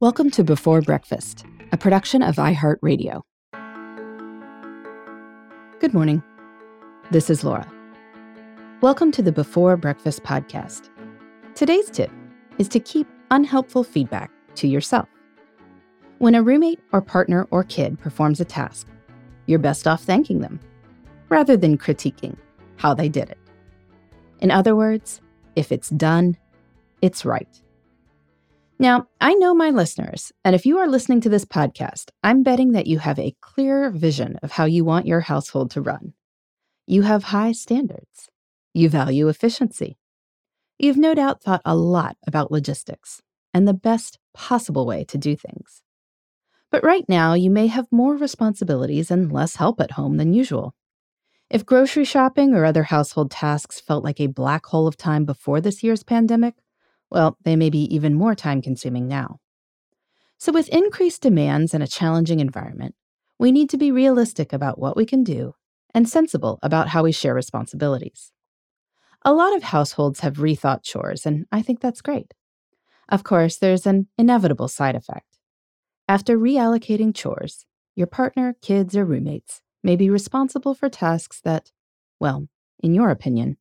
Welcome 0.00 0.30
to 0.30 0.42
Before 0.42 0.80
Breakfast, 0.80 1.44
a 1.72 1.76
production 1.76 2.22
of 2.22 2.36
iHeartRadio. 2.36 3.20
Good 5.78 5.92
morning. 5.92 6.22
This 7.10 7.28
is 7.28 7.44
Laura. 7.44 7.70
Welcome 8.80 9.12
to 9.12 9.20
the 9.20 9.30
Before 9.30 9.76
Breakfast 9.76 10.22
podcast. 10.22 10.88
Today's 11.54 11.90
tip 11.90 12.10
is 12.56 12.66
to 12.68 12.80
keep 12.80 13.06
unhelpful 13.30 13.84
feedback 13.84 14.30
to 14.54 14.66
yourself. 14.66 15.06
When 16.16 16.34
a 16.34 16.42
roommate 16.42 16.80
or 16.92 17.02
partner 17.02 17.46
or 17.50 17.62
kid 17.62 18.00
performs 18.00 18.40
a 18.40 18.46
task, 18.46 18.86
you're 19.44 19.58
best 19.58 19.86
off 19.86 20.02
thanking 20.02 20.40
them 20.40 20.60
rather 21.28 21.58
than 21.58 21.76
critiquing 21.76 22.38
how 22.76 22.94
they 22.94 23.10
did 23.10 23.28
it. 23.28 23.38
In 24.38 24.50
other 24.50 24.74
words, 24.74 25.20
if 25.56 25.70
it's 25.70 25.90
done, 25.90 26.38
it's 27.02 27.26
right. 27.26 27.60
Now, 28.80 29.08
I 29.20 29.34
know 29.34 29.54
my 29.54 29.68
listeners, 29.68 30.32
and 30.42 30.54
if 30.54 30.64
you 30.64 30.78
are 30.78 30.88
listening 30.88 31.20
to 31.20 31.28
this 31.28 31.44
podcast, 31.44 32.12
I'm 32.22 32.42
betting 32.42 32.72
that 32.72 32.86
you 32.86 32.98
have 32.98 33.18
a 33.18 33.36
clear 33.42 33.90
vision 33.90 34.38
of 34.42 34.52
how 34.52 34.64
you 34.64 34.86
want 34.86 35.04
your 35.04 35.20
household 35.20 35.70
to 35.72 35.82
run. 35.82 36.14
You 36.86 37.02
have 37.02 37.24
high 37.24 37.52
standards. 37.52 38.30
You 38.72 38.88
value 38.88 39.28
efficiency. 39.28 39.98
You've 40.78 40.96
no 40.96 41.14
doubt 41.14 41.42
thought 41.42 41.60
a 41.66 41.76
lot 41.76 42.16
about 42.26 42.50
logistics 42.50 43.20
and 43.52 43.68
the 43.68 43.74
best 43.74 44.18
possible 44.32 44.86
way 44.86 45.04
to 45.04 45.18
do 45.18 45.36
things. 45.36 45.82
But 46.70 46.82
right 46.82 47.04
now, 47.06 47.34
you 47.34 47.50
may 47.50 47.66
have 47.66 47.86
more 47.90 48.16
responsibilities 48.16 49.10
and 49.10 49.30
less 49.30 49.56
help 49.56 49.78
at 49.82 49.90
home 49.90 50.16
than 50.16 50.32
usual. 50.32 50.74
If 51.50 51.66
grocery 51.66 52.06
shopping 52.06 52.54
or 52.54 52.64
other 52.64 52.84
household 52.84 53.30
tasks 53.30 53.78
felt 53.78 54.04
like 54.04 54.20
a 54.20 54.28
black 54.28 54.64
hole 54.64 54.86
of 54.86 54.96
time 54.96 55.26
before 55.26 55.60
this 55.60 55.82
year's 55.82 56.02
pandemic, 56.02 56.54
well, 57.10 57.36
they 57.44 57.56
may 57.56 57.70
be 57.70 57.92
even 57.94 58.14
more 58.14 58.34
time 58.34 58.62
consuming 58.62 59.08
now. 59.08 59.38
So, 60.38 60.52
with 60.52 60.68
increased 60.68 61.22
demands 61.22 61.74
and 61.74 61.82
a 61.82 61.88
challenging 61.88 62.40
environment, 62.40 62.94
we 63.38 63.52
need 63.52 63.68
to 63.70 63.78
be 63.78 63.92
realistic 63.92 64.52
about 64.52 64.78
what 64.78 64.96
we 64.96 65.04
can 65.04 65.24
do 65.24 65.54
and 65.94 66.08
sensible 66.08 66.58
about 66.62 66.88
how 66.88 67.02
we 67.02 67.12
share 67.12 67.34
responsibilities. 67.34 68.32
A 69.22 69.34
lot 69.34 69.54
of 69.54 69.64
households 69.64 70.20
have 70.20 70.36
rethought 70.36 70.82
chores, 70.82 71.26
and 71.26 71.46
I 71.52 71.60
think 71.60 71.80
that's 71.80 72.00
great. 72.00 72.32
Of 73.08 73.24
course, 73.24 73.58
there's 73.58 73.86
an 73.86 74.08
inevitable 74.16 74.68
side 74.68 74.94
effect. 74.94 75.38
After 76.08 76.38
reallocating 76.38 77.14
chores, 77.14 77.66
your 77.94 78.06
partner, 78.06 78.56
kids, 78.62 78.96
or 78.96 79.04
roommates 79.04 79.62
may 79.82 79.96
be 79.96 80.08
responsible 80.08 80.74
for 80.74 80.88
tasks 80.88 81.40
that, 81.44 81.70
well, 82.18 82.48
in 82.82 82.94
your 82.94 83.10
opinion, 83.10 83.58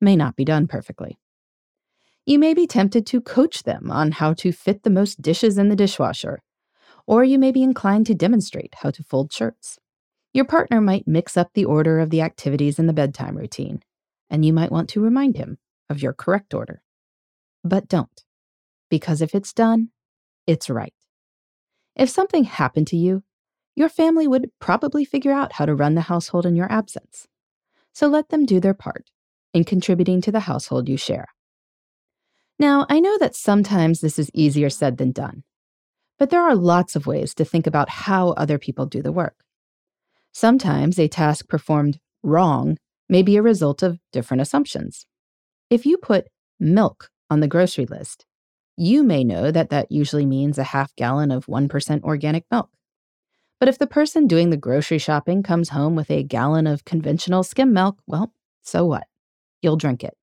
may 0.00 0.16
not 0.16 0.36
be 0.36 0.44
done 0.44 0.66
perfectly. 0.66 1.18
You 2.28 2.38
may 2.38 2.52
be 2.52 2.66
tempted 2.66 3.06
to 3.06 3.22
coach 3.22 3.62
them 3.62 3.90
on 3.90 4.12
how 4.12 4.34
to 4.34 4.52
fit 4.52 4.82
the 4.82 4.90
most 4.90 5.22
dishes 5.22 5.56
in 5.56 5.70
the 5.70 5.74
dishwasher, 5.74 6.42
or 7.06 7.24
you 7.24 7.38
may 7.38 7.52
be 7.52 7.62
inclined 7.62 8.04
to 8.04 8.14
demonstrate 8.14 8.74
how 8.82 8.90
to 8.90 9.02
fold 9.02 9.32
shirts. 9.32 9.78
Your 10.34 10.44
partner 10.44 10.82
might 10.82 11.08
mix 11.08 11.38
up 11.38 11.54
the 11.54 11.64
order 11.64 12.00
of 12.00 12.10
the 12.10 12.20
activities 12.20 12.78
in 12.78 12.86
the 12.86 12.92
bedtime 12.92 13.38
routine, 13.38 13.80
and 14.28 14.44
you 14.44 14.52
might 14.52 14.70
want 14.70 14.90
to 14.90 15.00
remind 15.00 15.38
him 15.38 15.56
of 15.88 16.02
your 16.02 16.12
correct 16.12 16.52
order. 16.52 16.82
But 17.64 17.88
don't, 17.88 18.22
because 18.90 19.22
if 19.22 19.34
it's 19.34 19.54
done, 19.54 19.88
it's 20.46 20.68
right. 20.68 20.92
If 21.96 22.10
something 22.10 22.44
happened 22.44 22.88
to 22.88 22.98
you, 22.98 23.22
your 23.74 23.88
family 23.88 24.26
would 24.26 24.50
probably 24.60 25.06
figure 25.06 25.32
out 25.32 25.54
how 25.54 25.64
to 25.64 25.74
run 25.74 25.94
the 25.94 26.02
household 26.02 26.44
in 26.44 26.56
your 26.56 26.70
absence. 26.70 27.26
So 27.94 28.06
let 28.06 28.28
them 28.28 28.44
do 28.44 28.60
their 28.60 28.74
part 28.74 29.06
in 29.54 29.64
contributing 29.64 30.20
to 30.20 30.30
the 30.30 30.40
household 30.40 30.90
you 30.90 30.98
share. 30.98 31.28
Now, 32.58 32.86
I 32.88 32.98
know 32.98 33.16
that 33.18 33.36
sometimes 33.36 34.00
this 34.00 34.18
is 34.18 34.30
easier 34.34 34.68
said 34.68 34.96
than 34.96 35.12
done, 35.12 35.44
but 36.18 36.30
there 36.30 36.42
are 36.42 36.56
lots 36.56 36.96
of 36.96 37.06
ways 37.06 37.34
to 37.34 37.44
think 37.44 37.66
about 37.66 37.88
how 37.88 38.30
other 38.30 38.58
people 38.58 38.86
do 38.86 39.00
the 39.00 39.12
work. 39.12 39.36
Sometimes 40.32 40.98
a 40.98 41.08
task 41.08 41.48
performed 41.48 42.00
wrong 42.22 42.76
may 43.08 43.22
be 43.22 43.36
a 43.36 43.42
result 43.42 43.82
of 43.82 44.00
different 44.12 44.40
assumptions. 44.40 45.06
If 45.70 45.86
you 45.86 45.96
put 45.98 46.28
milk 46.58 47.10
on 47.30 47.40
the 47.40 47.48
grocery 47.48 47.86
list, 47.86 48.26
you 48.76 49.02
may 49.02 49.24
know 49.24 49.50
that 49.50 49.70
that 49.70 49.90
usually 49.90 50.26
means 50.26 50.58
a 50.58 50.64
half 50.64 50.94
gallon 50.96 51.30
of 51.30 51.46
1% 51.46 52.02
organic 52.02 52.44
milk. 52.50 52.70
But 53.58 53.68
if 53.68 53.78
the 53.78 53.88
person 53.88 54.28
doing 54.28 54.50
the 54.50 54.56
grocery 54.56 54.98
shopping 54.98 55.42
comes 55.42 55.70
home 55.70 55.96
with 55.96 56.10
a 56.10 56.22
gallon 56.22 56.66
of 56.66 56.84
conventional 56.84 57.42
skim 57.42 57.72
milk, 57.72 57.98
well, 58.06 58.32
so 58.62 58.86
what? 58.86 59.06
You'll 59.62 59.76
drink 59.76 60.04
it. 60.04 60.16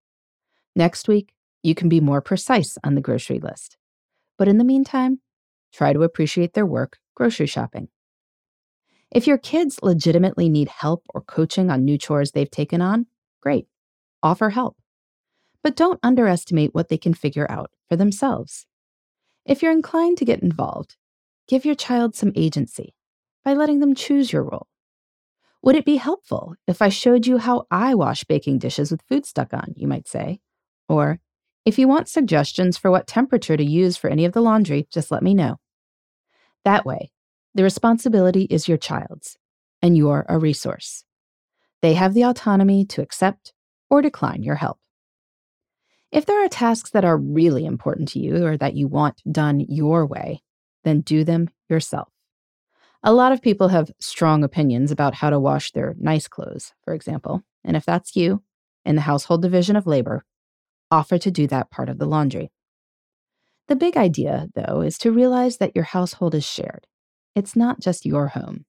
Next 0.76 1.08
week, 1.08 1.35
you 1.66 1.74
can 1.74 1.90
be 1.90 2.00
more 2.00 2.22
precise 2.22 2.78
on 2.84 2.94
the 2.94 3.02
grocery 3.02 3.40
list. 3.40 3.76
But 4.38 4.48
in 4.48 4.60
the 4.60 4.64
meantime, 4.64 5.20
try 5.74 5.94
to 5.94 6.04
appreciate 6.04 6.54
their 6.54 6.66
work 6.66 7.00
grocery 7.16 7.48
shopping. 7.48 7.88
If 9.10 9.26
your 9.26 9.38
kids 9.38 9.80
legitimately 9.82 10.50
need 10.50 10.68
help 10.68 11.06
or 11.14 11.22
coaching 11.22 11.72
on 11.72 11.86
new 11.86 11.98
chores 11.98 12.32
they've 12.32 12.52
taken 12.52 12.82
on, 12.82 13.08
great, 13.42 13.68
offer 14.22 14.50
help. 14.50 14.78
But 15.64 15.76
don't 15.76 16.00
underestimate 16.04 16.76
what 16.76 16.90
they 16.90 16.98
can 16.98 17.14
figure 17.14 17.50
out 17.50 17.72
for 17.88 17.96
themselves. 17.96 18.68
If 19.46 19.64
you're 19.64 19.72
inclined 19.72 20.18
to 20.20 20.26
get 20.26 20.44
involved, 20.44 20.98
give 21.48 21.66
your 21.66 21.76
child 21.76 22.16
some 22.16 22.34
agency 22.36 22.94
by 23.44 23.54
letting 23.54 23.80
them 23.80 23.96
choose 23.96 24.32
your 24.34 24.44
role. 24.44 24.68
Would 25.64 25.76
it 25.76 25.86
be 25.86 25.96
helpful 25.96 26.56
if 26.68 26.82
I 26.82 26.90
showed 26.90 27.26
you 27.26 27.40
how 27.40 27.66
I 27.72 27.96
wash 27.96 28.24
baking 28.24 28.60
dishes 28.60 28.92
with 28.92 29.02
food 29.10 29.26
stuck 29.26 29.54
on, 29.54 29.74
you 29.76 29.88
might 29.88 30.08
say? 30.08 30.42
Or, 30.88 31.20
if 31.66 31.80
you 31.80 31.88
want 31.88 32.08
suggestions 32.08 32.78
for 32.78 32.92
what 32.92 33.08
temperature 33.08 33.58
to 33.58 33.66
use 33.66 33.98
for 33.98 34.10
any 34.10 34.24
of 34.24 34.34
the 34.34 34.42
laundry, 34.42 34.88
just 34.92 35.12
let 35.12 35.24
me 35.24 35.34
know. 35.34 35.58
That 36.64 36.86
way, 36.86 37.12
the 37.56 37.64
responsibility 37.64 38.44
is 38.44 38.68
your 38.68 38.78
child's, 38.78 39.38
and 39.82 39.98
you're 39.98 40.26
a 40.30 40.38
resource. 40.38 41.04
They 41.82 41.96
have 41.96 42.14
the 42.14 42.26
autonomy 42.26 42.86
to 42.86 43.02
accept 43.02 43.54
or 43.90 44.02
decline 44.02 44.44
your 44.44 44.56
help. 44.56 44.80
If 46.12 46.26
there 46.26 46.44
are 46.46 46.50
tasks 46.50 46.92
that 46.92 47.06
are 47.06 47.18
really 47.18 47.66
important 47.66 48.10
to 48.10 48.20
you 48.20 48.46
or 48.46 48.58
that 48.58 48.76
you 48.76 48.88
want 48.88 49.22
done 49.30 49.60
your 49.60 50.06
way, 50.06 50.44
then 50.84 51.02
do 51.02 51.24
them 51.24 51.50
yourself. 51.68 52.10
A 53.04 53.14
lot 53.14 53.32
of 53.32 53.42
people 53.42 53.68
have 53.68 53.92
strong 54.00 54.44
opinions 54.44 54.92
about 54.92 55.16
how 55.16 55.30
to 55.30 55.40
wash 55.40 55.72
their 55.72 55.96
nice 56.00 56.28
clothes, 56.28 56.74
for 56.84 56.94
example, 56.94 57.44
and 57.64 57.76
if 57.76 57.86
that's 57.86 58.16
you, 58.16 58.42
in 58.84 58.96
the 58.96 59.02
household 59.02 59.42
division 59.42 59.76
of 59.76 59.88
labor, 59.88 60.24
offer 60.92 61.18
to 61.18 61.32
do 61.32 61.48
that 61.48 61.72
part 61.72 61.90
of 61.90 61.98
the 61.98 62.06
laundry. 62.06 62.52
The 63.68 63.76
big 63.76 63.98
idea, 63.98 64.48
though, 64.54 64.82
is 64.82 64.98
to 65.00 65.12
realize 65.12 65.58
that 65.58 65.76
your 65.76 65.86
household 65.86 66.36
is 66.36 66.46
shared. 66.46 66.86
It's 67.36 67.56
not 67.56 67.80
just 67.80 68.06
your 68.06 68.30
home. 68.30 68.66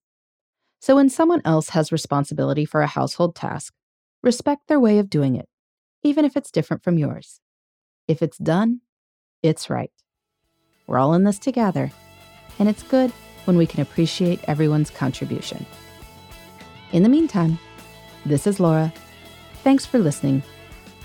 So 0.81 0.97
when 0.97 1.10
someone 1.10 1.43
else 1.44 1.71
has 1.71 1.93
responsibility 1.93 2.65
for 2.65 2.81
a 2.81 2.87
household 2.87 3.34
task, 3.34 3.75
respect 4.22 4.69
their 4.69 4.81
way 4.81 4.99
of 4.99 5.10
doing 5.10 5.37
it, 5.37 5.49
even 6.03 6.25
if 6.25 6.37
it's 6.37 6.50
different 6.50 6.82
from 6.82 6.99
yours. 6.99 7.41
If 8.09 8.22
it's 8.22 8.38
done, 8.38 8.81
it's 9.43 9.69
right. 9.69 9.93
We're 10.87 10.98
all 10.98 11.15
in 11.15 11.25
this 11.25 11.38
together, 11.38 11.91
and 12.59 12.69
it's 12.69 12.83
good 12.83 13.10
when 13.44 13.56
we 13.56 13.66
can 13.66 13.81
appreciate 13.81 14.41
everyone's 14.48 14.91
contribution. 14.91 15.66
In 16.93 17.03
the 17.03 17.09
meantime, 17.09 17.59
this 18.25 18.47
is 18.47 18.60
Laura. 18.60 18.93
Thanks 19.62 19.84
for 19.84 19.98
listening 19.98 20.43